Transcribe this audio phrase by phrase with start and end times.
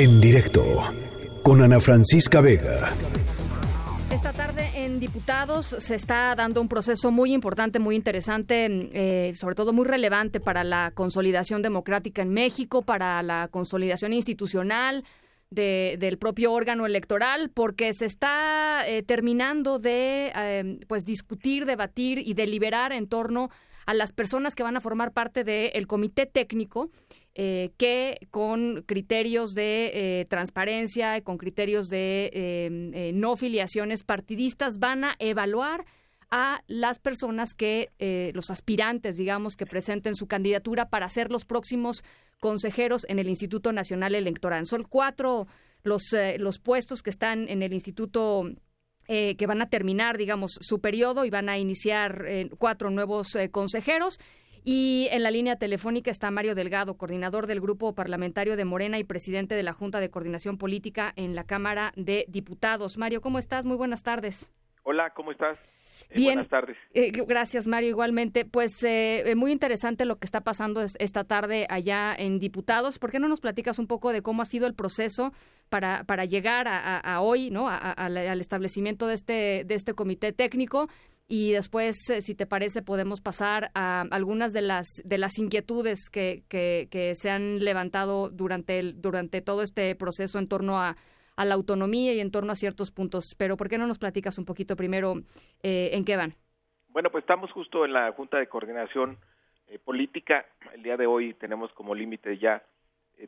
[0.00, 0.64] En directo
[1.42, 2.88] con Ana Francisca Vega.
[4.10, 9.56] Esta tarde en Diputados se está dando un proceso muy importante, muy interesante, eh, sobre
[9.56, 15.04] todo muy relevante para la consolidación democrática en México, para la consolidación institucional
[15.50, 22.34] del propio órgano electoral, porque se está eh, terminando de eh, pues discutir, debatir y
[22.34, 23.50] deliberar en torno
[23.86, 26.90] a las personas que van a formar parte del comité técnico
[27.34, 34.02] eh, que con criterios de eh, transparencia y con criterios de em, eh, no filiaciones
[34.02, 35.86] partidistas van a evaluar
[36.30, 37.90] a las personas que,
[38.34, 42.04] los aspirantes, digamos, que presenten su candidatura para ser los próximos
[42.40, 44.66] consejeros en el Instituto Nacional Electoral.
[44.66, 45.46] Son cuatro
[45.82, 48.44] los, los puestos que están en el Instituto
[49.06, 52.24] que van a terminar, digamos, su periodo y van a iniciar
[52.58, 54.20] cuatro nuevos consejeros.
[54.62, 59.04] Y en la línea telefónica está Mario Delgado, coordinador del Grupo Parlamentario de Morena y
[59.04, 62.98] presidente de la Junta de Coordinación Política en la Cámara de Diputados.
[62.98, 63.64] Mario, ¿cómo estás?
[63.64, 64.50] Muy buenas tardes.
[64.82, 65.58] Hola, ¿cómo estás?
[66.10, 66.34] Eh, Bien.
[66.34, 66.76] buenas tardes.
[66.92, 67.90] Eh, gracias, Mario.
[67.90, 72.98] Igualmente, pues eh, muy interesante lo que está pasando esta tarde allá en Diputados.
[72.98, 75.32] ¿Por qué no nos platicas un poco de cómo ha sido el proceso
[75.68, 77.68] para, para llegar a, hoy, ¿no?
[77.68, 80.88] al establecimiento de este, de este comité técnico
[81.32, 86.10] y después, eh, si te parece, podemos pasar a algunas de las de las inquietudes
[86.10, 90.96] que, que, se han levantado durante el, durante todo este proceso en torno a,
[91.40, 93.34] a, la autonomía y en torno a ciertos puntos.
[93.38, 95.14] Pero ¿por qué no nos platicas un poquito primero
[95.62, 96.34] eh, en qué van?
[96.88, 99.18] Bueno, pues estamos justo en la Junta de Coordinación
[99.68, 100.46] eh, Política.
[100.74, 102.62] El día de hoy tenemos como límite ya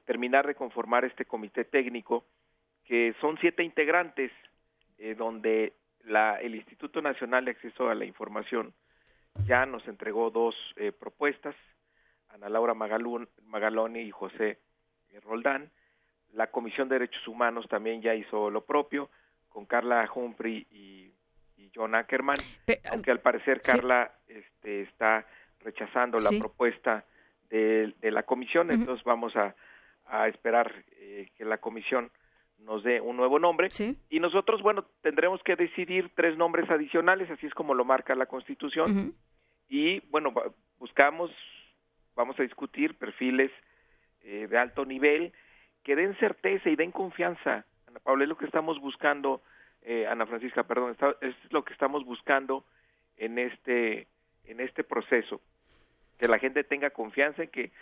[0.06, 2.24] terminar de conformar este comité técnico,
[2.86, 4.32] que son siete integrantes,
[5.18, 8.72] donde la, el Instituto Nacional de Acceso a la Información
[9.46, 11.54] ya nos entregó dos eh, propuestas,
[12.28, 14.58] Ana Laura Magalún, Magaloni y José
[15.10, 15.70] eh, Roldán.
[16.32, 19.10] La Comisión de Derechos Humanos también ya hizo lo propio,
[19.48, 21.12] con Carla Humphrey y,
[21.56, 22.38] y John Ackerman,
[22.90, 25.26] aunque al parecer Carla este, está
[25.60, 27.04] rechazando la propuesta
[27.50, 29.54] de, de, la comisión, entonces vamos a,
[30.06, 32.10] a esperar eh, que la comisión
[32.58, 33.68] nos dé un nuevo nombre.
[34.08, 38.26] Y nosotros, bueno, tendremos que decidir tres nombres adicionales, así es como lo marca la
[38.26, 39.14] Constitución.
[39.68, 40.32] Y bueno,
[40.78, 41.30] buscamos,
[42.14, 43.50] vamos a discutir perfiles
[44.22, 45.32] eh, de alto nivel
[45.82, 47.64] que den certeza y den confianza.
[47.86, 49.42] Ana Paula, es lo que estamos buscando,
[49.82, 52.64] eh, Ana Francisca, perdón, es lo que estamos buscando
[53.16, 54.06] en este,
[54.44, 55.40] en este proceso.
[56.18, 57.72] Que la gente tenga confianza en que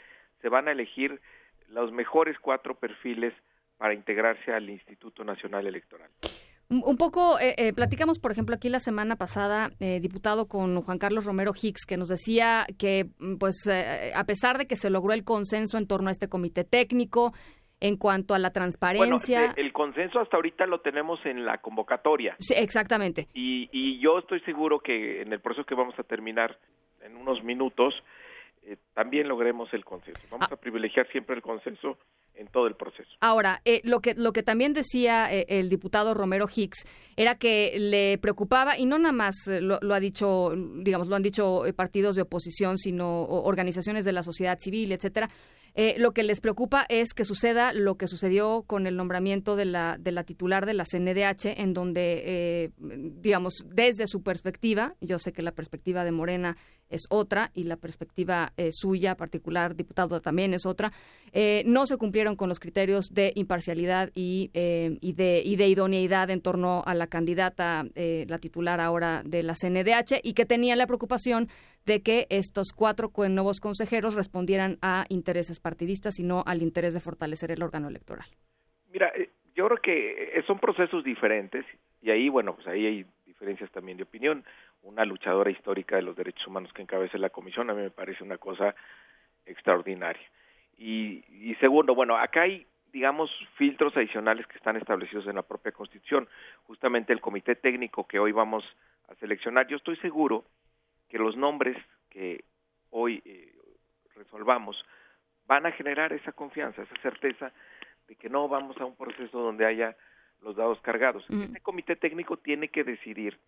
[0.40, 1.20] se van a elegir
[1.68, 3.34] los mejores cuatro perfiles
[3.78, 6.10] para integrarse al Instituto Nacional Electoral.
[6.70, 10.98] Un poco, eh, eh, platicamos, por ejemplo, aquí la semana pasada, eh, diputado con Juan
[10.98, 13.68] Carlos Romero Hicks, que nos decía que, mm, pues,
[14.14, 17.34] a pesar de que se logró el consenso en torno a este comité técnico,
[17.80, 19.40] en cuanto a la transparencia.
[19.40, 22.36] Bueno, el consenso hasta ahorita lo tenemos en la convocatoria.
[22.38, 23.28] Sí, exactamente.
[23.34, 26.58] Y, y yo estoy seguro que en el proceso que vamos a terminar
[27.02, 27.94] en unos minutos,
[28.94, 30.20] también logremos el consenso.
[30.30, 30.54] Vamos ah.
[30.54, 31.98] a privilegiar siempre el consenso
[32.34, 33.10] en todo el proceso.
[33.20, 36.86] Ahora, eh, lo que lo que también decía eh, el diputado Romero Hicks
[37.16, 41.22] era que le preocupaba y no nada más eh, lo, ha dicho, digamos, lo han
[41.22, 45.28] dicho partidos de oposición, sino organizaciones de la sociedad civil, etcétera.
[45.98, 49.96] Lo que les preocupa es que suceda lo que sucedió con el nombramiento de la,
[49.98, 55.42] de la titular de la CNDH, en donde, digamos, desde su perspectiva, yo sé que
[55.42, 56.56] la perspectiva de Morena
[56.88, 60.92] es otra y la perspectiva suya, particular diputado, también es otra,
[61.64, 66.30] no se cumplieron con los criterios de imparcialidad y, eh, y, de, y de idoneidad
[66.30, 70.78] en torno a la candidata, eh, la titular ahora de la CNDH, y que tenían
[70.78, 71.48] la preocupación
[71.86, 77.00] de que estos cuatro nuevos consejeros respondieran a intereses partidistas y no al interés de
[77.00, 78.26] fortalecer el órgano electoral.
[78.92, 81.64] Mira, eh, yo creo que son procesos diferentes
[82.02, 84.44] y ahí, bueno, pues ahí hay diferencias también de opinión.
[84.82, 88.24] Una luchadora histórica de los derechos humanos que encabeza la comisión a mí me parece
[88.24, 88.74] una cosa
[89.46, 90.26] extraordinaria.
[90.78, 96.26] Y, segundo, bueno, acá hay digamos, filtros adicionales que están establecidos en la propia Constitución.
[96.66, 98.64] Justamente el comité técnico que hoy vamos
[99.08, 100.44] a seleccionar, yo estoy seguro
[101.10, 101.76] que los nombres
[102.08, 102.44] que
[102.90, 103.52] hoy eh,
[104.14, 104.82] resolvamos
[105.46, 107.52] van a generar esa confianza, esa certeza
[108.08, 109.96] de que no vamos a un proceso donde haya
[110.40, 111.24] los dados cargados.
[111.28, 113.38] Este comité técnico tiene que decidir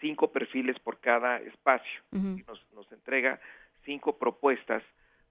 [0.00, 3.40] cinco perfiles por cada espacio y nos, nos entrega
[3.84, 4.82] cinco propuestas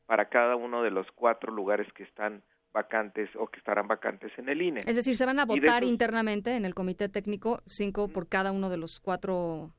[0.06, 4.50] para cada uno de los cuatro lugares que están vacantes o que estarán vacantes en
[4.50, 4.82] el INE.
[4.86, 8.70] Es decir, se van a votar internamente en el comité técnico, cinco por cada uno
[8.70, 9.72] de los cuatro.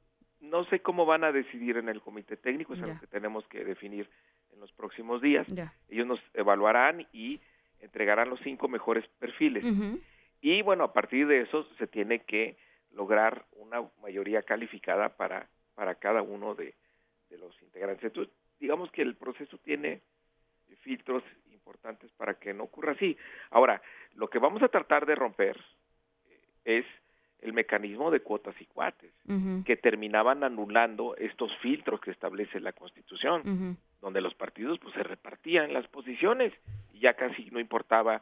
[0.54, 3.64] No sé cómo van a decidir en el comité técnico, es algo que tenemos que
[3.64, 4.08] definir
[4.52, 5.48] en los próximos días.
[5.88, 7.40] Ellos nos evaluarán y
[7.80, 9.64] entregarán los cinco mejores perfiles.
[10.40, 12.56] Y bueno, a partir de eso se tiene que
[12.92, 16.72] lograr una mayoría calificada para, para cada uno de,
[17.30, 18.04] de los integrantes.
[18.04, 20.02] Entonces, digamos que el proceso tiene
[20.82, 23.18] filtros importantes para que no ocurra así.
[23.50, 23.82] Ahora,
[24.14, 25.60] lo que vamos a tratar de romper
[26.28, 26.86] eh, es
[27.54, 29.12] mecanismo de cuotas y cuates,
[29.64, 35.72] que terminaban anulando estos filtros que establece la Constitución, donde los partidos pues se repartían
[35.72, 36.52] las posiciones
[36.92, 38.20] y ya casi no importaba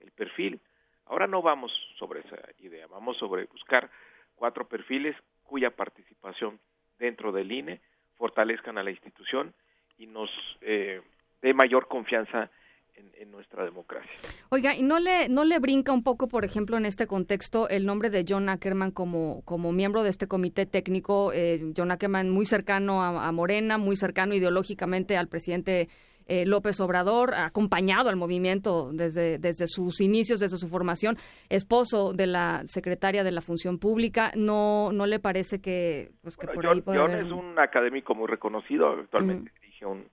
[0.00, 0.60] el perfil.
[1.06, 3.90] Ahora no vamos sobre esa idea, vamos sobre buscar
[4.36, 6.58] cuatro perfiles cuya participación
[6.98, 7.80] dentro del INE
[8.16, 9.52] fortalezcan a la institución
[9.98, 11.02] y nos eh,
[11.42, 12.50] dé mayor confianza
[12.96, 14.10] en, nuestra democracia.
[14.50, 17.84] Oiga, ¿y no le, no le brinca un poco, por ejemplo, en este contexto, el
[17.84, 21.32] nombre de John Ackerman como, como miembro de este comité técnico?
[21.32, 25.88] Eh, John Ackerman muy cercano a, Morena, muy cercano ideológicamente al presidente
[26.26, 31.16] eh, López Obrador, acompañado al movimiento desde, desde sus inicios, desde su formación,
[31.48, 34.30] esposo de la secretaria de la Función Pública.
[34.36, 38.28] ¿No, no le parece que, pues, que por ahí puede John es un académico muy
[38.28, 40.06] reconocido, actualmente dirige un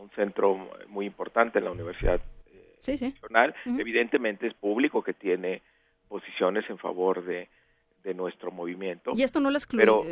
[0.00, 3.54] un centro muy importante en la Universidad eh, Nacional.
[3.66, 5.62] Evidentemente es público que tiene
[6.08, 7.48] posiciones en favor de,
[8.02, 9.12] de nuestro movimiento.
[9.14, 9.58] Y esto no lo,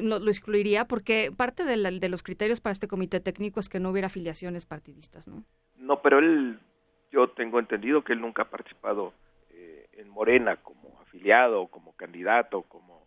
[0.01, 3.91] lo excluiría porque parte de, de, los criterios para este comité técnico es que no
[3.91, 5.43] hubiera afiliaciones partidistas, ¿no?
[5.77, 6.59] No, pero él,
[7.11, 9.13] yo tengo entendido que él nunca ha participado
[9.51, 12.99] eh, en Morena como afiliado, como candidato, como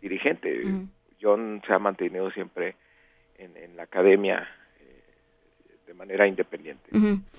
[0.00, 0.62] dirigente.
[1.20, 2.76] John se ha mantenido siempre
[3.36, 4.46] en, en la academia de
[5.96, 6.90] manera independiente.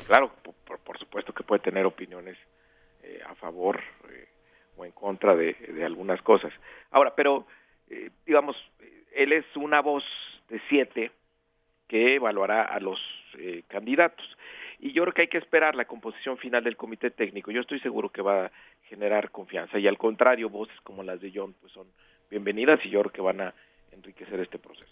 [0.08, 2.38] Claro, por, supuesto que puede tener opiniones
[3.04, 4.28] eh, a favor eh,
[4.76, 5.56] o en contra de,
[5.86, 6.52] algunas cosas.
[6.92, 7.46] Ahora, pero
[7.90, 8.56] eh, digamos,
[9.14, 10.04] él es una voz
[10.50, 11.12] de siete
[11.88, 13.00] que evaluará a los
[13.68, 14.26] candidatos.
[14.80, 17.52] Y yo creo que hay que esperar la composición final del comité técnico.
[17.52, 18.52] Yo estoy seguro que va a
[18.90, 19.80] generar confianza.
[19.80, 21.88] Y al contrario, voces como las de John pues son
[22.30, 23.54] bienvenidas y yo creo que van a
[23.92, 24.88] enriquecer este proceso.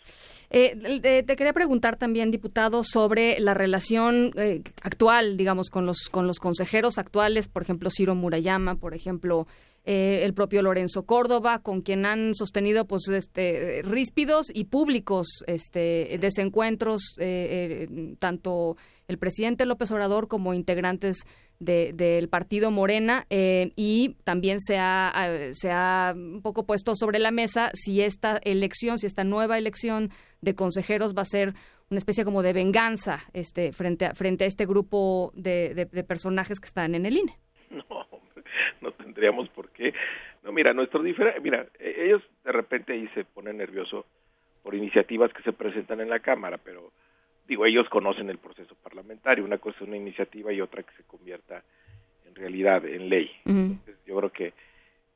[0.50, 6.28] Eh, te, quería preguntar también, diputado, sobre la relación eh, actual, digamos, con los con
[6.28, 9.48] los consejeros actuales, por ejemplo, Ciro Murayama, por ejemplo,
[9.86, 16.18] eh, el propio Lorenzo Córdoba, con quien han sostenido pues este ríspidos y públicos este
[16.20, 17.16] desencuentros
[18.20, 21.26] tanto el presidente López Obrador como integrantes
[21.60, 25.14] del partido Morena eh, y también se ha,
[25.54, 30.10] se ha un poco puesto sobre la mesa si esta elección, si esta nueva elección
[30.42, 31.54] de consejeros va a ser
[31.90, 36.68] una especie como de venganza este, frente, a, frente a este grupo de, personajes que
[36.68, 37.34] están en el INE.
[37.90, 38.08] No,
[38.82, 39.94] no tendríamos por qué.
[40.44, 44.06] No, mira, nuestro mira, e, ellos de repente ahí se ponen nerviosos
[44.64, 46.92] por iniciativas que se presentan en la Cámara, pero
[47.48, 51.04] digo, ellos conocen el proceso parlamentario, una cosa es una iniciativa y otra que se
[51.04, 51.64] convierta
[52.26, 53.32] en realidad, en ley.
[54.06, 54.54] yo creo que,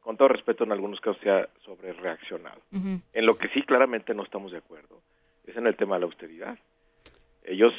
[0.01, 2.61] con todo respeto, en algunos casos se ha sobre reaccionado.
[2.71, 5.01] En lo que sí claramente no estamos de acuerdo
[5.45, 6.57] es en el tema de la austeridad.
[7.43, 7.73] Ellos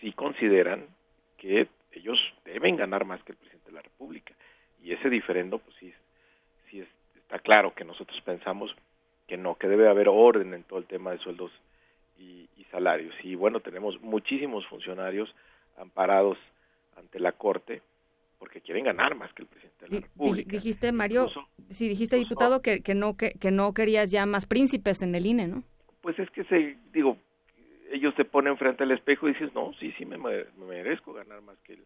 [0.00, 0.86] sí consideran
[1.38, 4.34] que ellos deben ganar más que el presidente de la República.
[4.82, 5.92] Y ese diferendo, pues sí,
[6.70, 6.84] sí
[7.16, 8.74] está claro que nosotros pensamos
[9.26, 11.50] que no, que debe haber orden en todo el tema de sueldos
[12.18, 13.14] y, salarios.
[13.22, 15.34] Y bueno, tenemos muchísimos funcionarios
[15.78, 16.36] amparados
[16.96, 17.80] ante la Corte
[18.38, 20.50] porque quieren ganar más que el presidente de la República.
[20.50, 21.28] Dijiste, Mario,
[21.70, 25.24] sí, dijiste, diputado, que, que, no, que, que no querías ya más príncipes en el
[25.24, 25.64] INE, ¿no?
[26.02, 27.16] Pues es que, se digo,
[27.90, 31.56] ellos se ponen frente al espejo y dices, no, sí, sí, me, merezco ganar más
[31.64, 31.84] que el,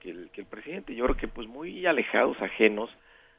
[0.00, 0.94] que el, que el presidente.
[0.94, 2.90] Yo creo que pues muy alejados, ajenos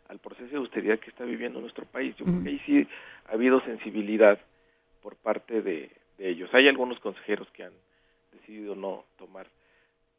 [0.10, 2.16] al proceso de austeridad que está viviendo nuestro país.
[2.18, 2.88] Yo creo que ahí sí
[3.30, 4.40] ha habido sensibilidad
[5.02, 5.90] por parte de,
[6.30, 6.54] ellos.
[6.54, 7.74] Hay algunos consejeros que han
[8.32, 9.48] decidido no tomar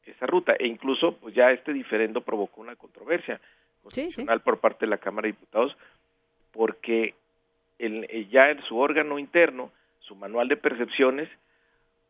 [0.04, 3.40] esa ruta e incluso pues ya este diferendo provocó una controversia
[3.82, 5.76] constitucional por parte de la Cámara de Diputados
[6.50, 7.14] porque
[7.78, 11.28] el, eh, ya en su órgano interno, su manual de percepciones,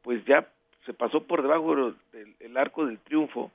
[0.02, 0.48] pues ya
[0.86, 3.52] se pasó por debajo del arco del triunfo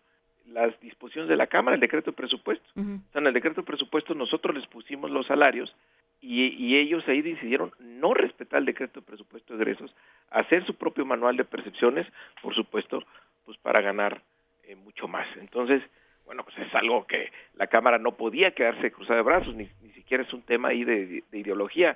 [0.48, 2.66] las disposiciones de la Cámara, el decreto de presupuesto.
[2.76, 5.76] O sea, en el decreto de presupuesto nosotros les pusimos los salarios
[6.22, 9.94] y, ellos ahí decidieron no respetar el decreto de presupuesto de egresos,
[10.40, 12.08] hacer su propio manual de percepciones,
[12.42, 13.04] por supuesto,
[13.46, 14.22] pues para ganar
[14.64, 15.28] eh, mucho más.
[15.38, 15.82] Entonces,
[16.26, 19.92] bueno, pues es algo que la Cámara no podía quedarse cruzada de brazos, ni, ni
[19.92, 21.96] siquiera es un tema ahí de, ideología,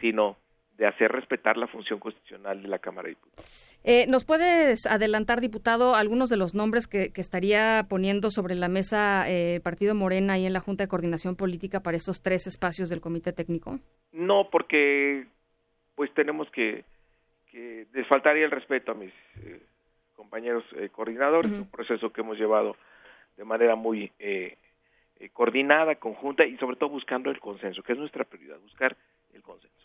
[0.00, 0.36] sino
[0.78, 3.76] de hacer respetar la función constitucional de la Cámara de Diputados.
[3.84, 9.28] Eh, ¿Nos puedes adelantar, diputado, algunos de los nombres que, estaría poniendo sobre la mesa
[9.28, 12.88] el eh, Partido Morena y en la Junta de Coordinación Política para estos tres espacios
[12.88, 13.80] del Comité Técnico?
[14.12, 15.26] No, porque
[15.94, 16.84] pues tenemos que,
[17.52, 19.12] que les faltaría el respeto a mis
[19.44, 19.60] eh,
[20.16, 22.76] compañeros coordinadores, un proceso que hemos llevado
[23.36, 24.10] de manera muy
[25.22, 28.96] eh, coordinada, conjunta y sobre todo buscando el consenso, que es nuestra prioridad, buscar
[29.32, 29.76] el consenso.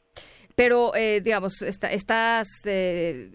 [0.55, 3.29] Pero, eh, digamos, estás eh,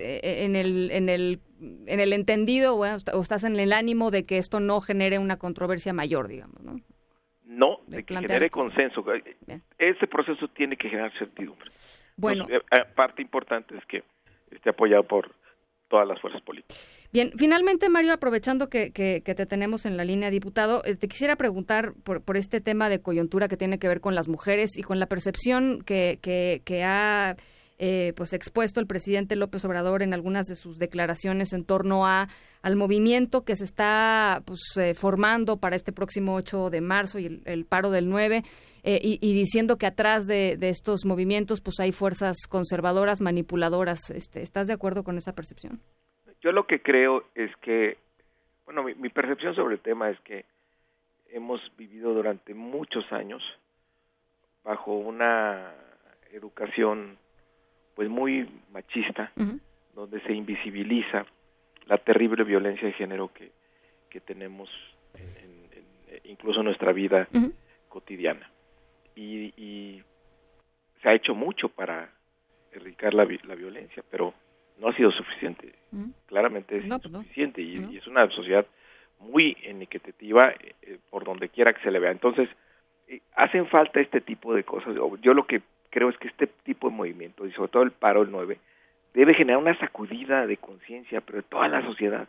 [0.44, 1.38] en, el, en, el,
[1.86, 5.92] en el entendido o estás en el ánimo de que esto no genere una controversia
[5.92, 6.80] mayor, digamos, ¿no?
[7.44, 9.04] No, de, que genere consenso.
[9.78, 11.70] Ese proceso tiene que generar certidumbre.
[12.16, 12.48] Bueno.
[12.96, 14.02] parte importante es que
[14.56, 15.34] esté apoyado por
[15.88, 17.08] todas las fuerzas políticas.
[17.12, 21.36] Bien, finalmente, Mario, aprovechando que, que, te tenemos en la línea, diputado, eh, te quisiera
[21.36, 24.82] preguntar por, por, este tema de coyuntura que tiene que ver con las mujeres y
[24.82, 27.36] con la percepción que, que ha
[27.84, 32.28] eh, pues expuesto el presidente López Obrador en algunas de sus declaraciones en torno a
[32.62, 37.42] al movimiento que se está pues, eh, formando para este próximo 8 de marzo y
[37.44, 38.42] el, paro del 9
[38.84, 44.42] y, y, diciendo que atrás de, de, estos movimientos pues hay fuerzas conservadoras manipuladoras este,
[44.42, 45.80] ¿estás de acuerdo con esa percepción?
[46.42, 47.96] Yo lo que creo es que,
[48.64, 50.44] bueno, mi, percepción sobre el tema es que
[51.30, 53.42] hemos vivido durante muchos años
[54.64, 55.72] bajo una
[56.32, 57.16] educación
[57.94, 59.32] pues muy machista,
[59.94, 61.26] donde se invisibiliza
[61.86, 63.52] la terrible violencia de género que,
[64.08, 64.70] que tenemos
[66.24, 67.28] incluso en nuestra vida
[67.88, 68.50] cotidiana.
[69.14, 70.02] Y, y,
[71.02, 72.10] se ha hecho mucho para
[72.70, 74.32] erradicar la, la violencia, pero
[74.78, 75.74] no ha sido suficiente.
[76.26, 78.66] Claramente es pues insuficiente y, es una sociedad
[79.18, 82.10] muy iniquitativa eh, eh, por donde quiera que se le vea.
[82.10, 82.48] Entonces,
[83.08, 84.94] eh, hacen falta este tipo de cosas.
[85.20, 88.22] Yo lo que creo es que este tipo de movimiento, y sobre todo el paro
[88.22, 88.58] el 9,
[89.12, 92.26] debe generar una sacudida de conciencia, pero de toda la sociedad,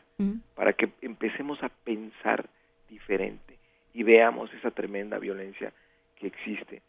[0.53, 2.45] para que empecemos a pensar
[2.89, 3.57] diferente
[3.93, 5.71] y veamos esa tremenda violencia
[6.17, 6.81] que existe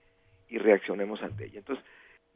[0.48, 1.60] y reaccionemos ante ella.
[1.60, 1.84] Entonces,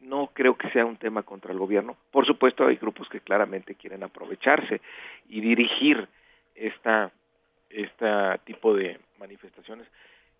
[0.01, 1.97] no creo que sea un tema contra el gobierno.
[2.13, 4.81] Por supuesto, hay grupos que claramente quieren aprovecharse
[5.29, 6.07] y dirigir
[6.55, 7.11] esta
[7.71, 8.07] este
[8.45, 9.87] tipo de manifestaciones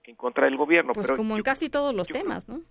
[0.05, 0.93] en contra del gobierno.
[0.93, 2.63] Pues como en casi todos los temas, ¿no?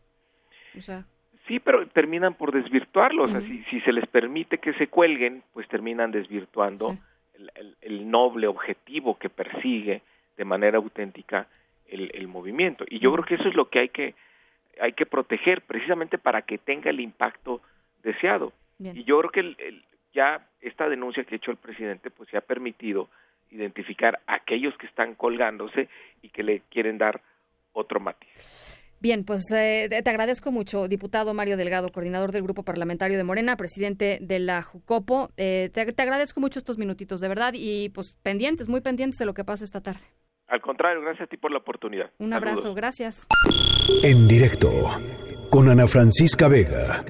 [1.48, 3.32] Sí, pero terminan por desvirtuarlos.
[3.70, 6.98] si, se les permite que se cuelguen, pues terminan desvirtuando
[7.82, 10.02] el, noble objetivo que persigue
[10.36, 11.48] de manera auténtica
[11.88, 12.86] el, el movimiento.
[12.90, 14.16] Y yo creo que eso es lo que hay que
[14.80, 17.62] hay que proteger precisamente para que tenga el impacto
[18.04, 18.54] deseado.
[18.80, 19.82] Y yo creo que
[20.14, 23.10] ya esta denuncia que ha hecho el presidente pues se ha permitido
[23.50, 25.90] identificar a aquellos que están colgándose
[26.22, 27.22] y que le quieren dar
[27.74, 28.77] otro matiz.
[29.00, 33.56] Bien, pues eh, te agradezco mucho, diputado Mario Delgado, coordinador del Grupo Parlamentario de Morena,
[33.56, 35.30] presidente de la Jucopo.
[35.38, 39.26] Eh, te, te, agradezco mucho estos minutitos, de verdad, y pues pendientes, muy pendientes de
[39.26, 40.02] lo que pasa esta tarde.
[40.48, 42.12] Al contrario, gracias a ti por la oportunidad.
[42.20, 43.28] Un abrazo, gracias.
[44.02, 44.72] En directo
[45.50, 47.04] con Ana Francisca Vega.